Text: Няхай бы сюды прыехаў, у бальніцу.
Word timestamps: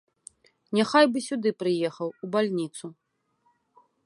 Няхай 0.77 1.05
бы 1.11 1.23
сюды 1.27 1.49
прыехаў, 1.61 2.09
у 2.25 2.33
бальніцу. 2.37 2.85